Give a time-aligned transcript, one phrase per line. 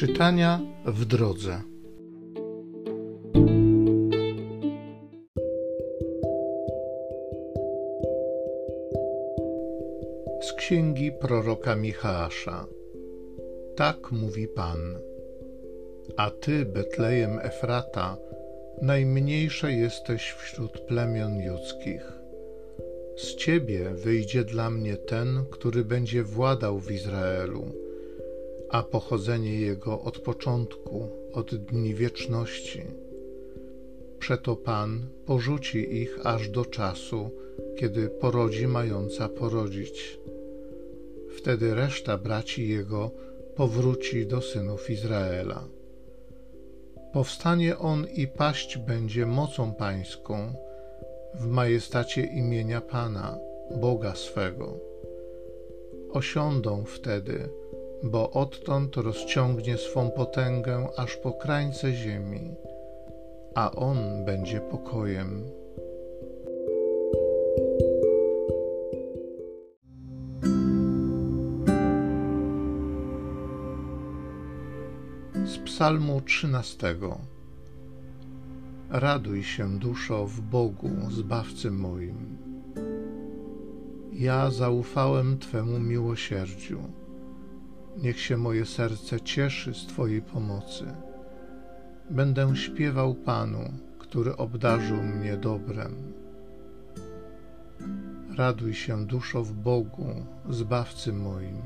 [0.00, 1.62] Czytania w drodze.
[10.40, 12.66] Z księgi proroka Michała.
[13.76, 14.98] Tak mówi Pan.
[16.16, 18.16] A ty, Betlejem Efrata,
[18.82, 22.12] najmniejsze jesteś wśród plemion ludzkich.
[23.16, 27.89] Z ciebie wyjdzie dla mnie ten, który będzie władał w Izraelu
[28.70, 32.82] a pochodzenie jego od początku, od dni wieczności.
[34.18, 37.30] Przeto Pan porzuci ich aż do czasu,
[37.76, 40.20] kiedy porodzi mająca porodzić.
[41.36, 43.10] Wtedy reszta braci jego
[43.56, 45.64] powróci do synów Izraela.
[47.12, 50.54] Powstanie on i paść będzie mocą pańską
[51.34, 53.38] w majestacie imienia Pana,
[53.80, 54.78] Boga swego.
[56.12, 57.48] Osiądą wtedy
[58.02, 62.54] bo odtąd rozciągnie swą potęgę aż po krańce ziemi,
[63.54, 65.44] a On będzie pokojem.
[75.44, 76.96] Z Psalmu 13.
[78.90, 82.38] Raduj się, duszo, w Bogu, Zbawcy moim.
[84.12, 86.78] Ja zaufałem Twemu miłosierdziu
[88.02, 90.84] Niech się moje serce cieszy z Twojej pomocy.
[92.10, 96.12] Będę śpiewał Panu, który obdarzył mnie dobrem.
[98.36, 100.14] Raduj się, duszo, w Bogu,
[100.50, 101.56] Zbawcy moim.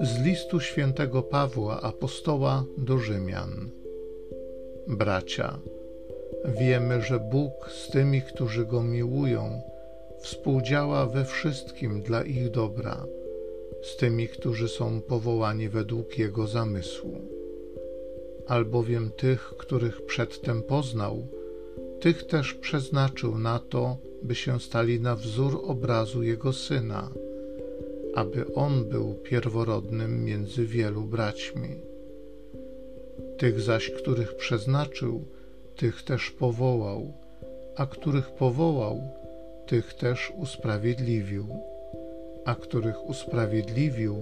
[0.00, 3.70] Z listu świętego Pawła apostoła do Rzymian.
[4.88, 5.58] Bracia,
[6.44, 9.60] Wiemy, że Bóg z tymi, którzy Go miłują,
[10.20, 13.06] współdziała we wszystkim dla ich dobra,
[13.82, 17.20] z tymi, którzy są powołani według Jego zamysłu.
[18.46, 21.26] Albowiem tych, których przedtem poznał,
[22.00, 27.10] tych też przeznaczył na to, by się stali na wzór obrazu Jego Syna,
[28.14, 31.80] aby On był pierworodnym między wielu braćmi.
[33.38, 35.24] Tych zaś, których przeznaczył,
[35.76, 37.12] tych też powołał,
[37.76, 39.00] a których powołał,
[39.66, 41.46] tych też usprawiedliwił,
[42.44, 44.16] a których usprawiedliwił,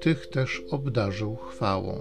[0.00, 1.98] tych też obdarzył chwałą.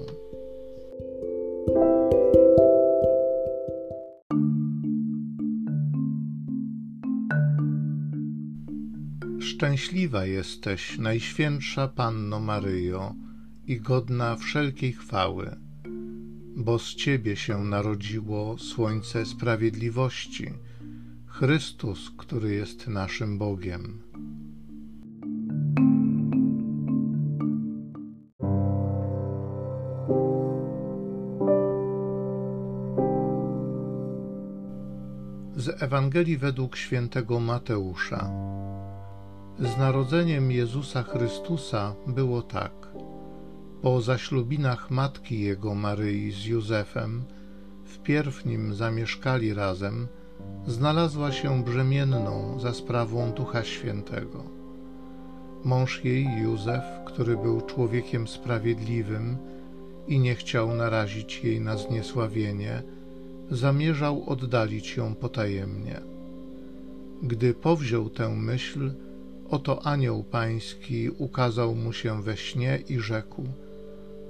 [9.40, 13.14] Szczęśliwa jesteś, Najświętsza Panno Maryjo,
[13.68, 15.65] i godna wszelkiej chwały
[16.56, 20.54] bo z Ciebie się narodziło Słońce Sprawiedliwości,
[21.28, 24.02] Chrystus, który jest naszym Bogiem.
[35.56, 38.32] Z Ewangelii według świętego Mateusza.
[39.60, 42.72] Z narodzeniem Jezusa Chrystusa było tak–
[43.86, 47.24] po zaślubinach matki jego Maryi z Józefem,
[47.86, 50.08] wpierw nim zamieszkali razem,
[50.68, 54.44] znalazła się brzemienną za sprawą Ducha Świętego.
[55.64, 59.38] Mąż jej, Józef, który był człowiekiem sprawiedliwym
[60.08, 62.84] i nie chciał narazić jej na zniesławienie,
[63.52, 66.02] zamierzał oddalić ją potajemnie.
[67.24, 68.94] Gdy powziął tę myśl,
[69.50, 73.44] oto anioł pański ukazał mu się we śnie i rzekł–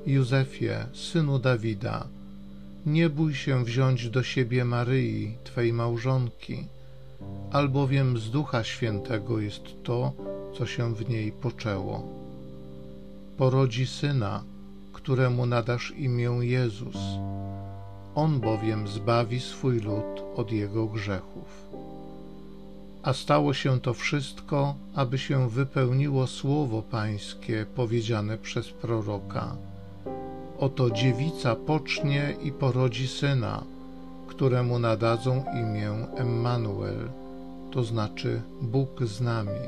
[0.05, 2.07] Józefie, synu Dawida,
[2.85, 6.67] nie bój się wziąć do siebie Maryi, Twej małżonki,
[7.51, 10.13] albowiem z Ducha Świętego jest to,
[10.57, 12.03] co się w niej poczęło.
[13.37, 14.43] Porodzi syna,
[14.93, 16.97] któremu nadasz imię Jezus.
[18.15, 21.69] On bowiem zbawi swój lud od jego grzechów.
[23.03, 29.55] A stało się to wszystko, aby się wypełniło słowo Pańskie powiedziane przez proroka
[30.59, 33.63] Oto dziewica pocznie i porodzi syna,
[34.27, 37.09] któremu nadadzą imię Emmanuel,
[37.71, 39.59] to znaczy Bóg z nami.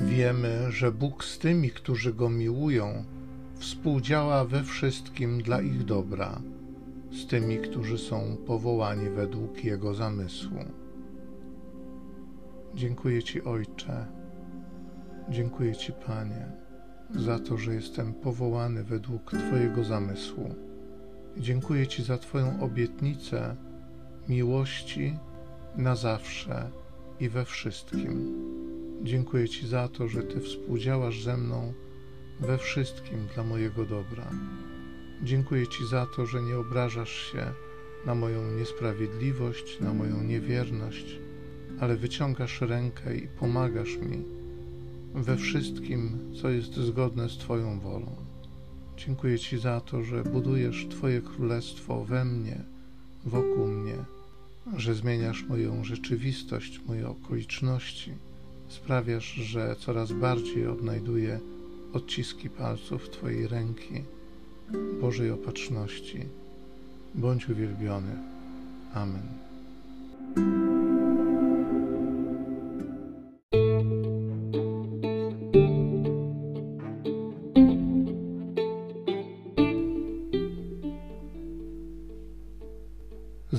[0.00, 3.04] Wiemy, że Bóg z tymi, którzy Go miłują,
[3.58, 6.40] współdziała we wszystkim dla ich dobra,
[7.12, 10.85] z tymi, którzy są powołani według Jego zamysłu.
[12.76, 14.06] Dziękuję Ci, Ojcze.
[15.28, 16.46] Dziękuję Ci, Panie.
[17.10, 20.54] za to, że jestem powołany według Twojego zamysłu.
[21.36, 23.56] Dziękuję Ci za Twoją obietnicę
[24.28, 25.18] miłości
[25.76, 26.70] na zawsze
[27.20, 28.34] i we wszystkim.
[29.02, 31.72] Dziękuję Ci za to, że Ty współdziałasz ze mną
[32.40, 34.30] we wszystkim dla mojego dobra.
[35.22, 37.46] Dziękuję Ci za to, że nie obrażasz się
[38.06, 41.25] na moją niesprawiedliwość, na moją niewierność,
[41.80, 44.22] ale wyciągasz rękę i pomagasz mi
[45.14, 48.16] we wszystkim, co jest zgodne z Twoją wolą.
[48.96, 52.58] Dziękuję Ci za to, że budujesz Twoje królestwo we mnie,
[53.24, 53.96] wokół mnie,
[54.76, 58.12] że zmieniasz moją rzeczywistość, moje okoliczności,
[58.68, 61.40] sprawiasz, że coraz bardziej odnajduję
[61.92, 64.02] odciski palców Twojej ręki,
[65.00, 66.20] Bożej opatrzności.
[67.14, 68.16] Bądź uwielbiony.
[68.94, 69.22] Amen.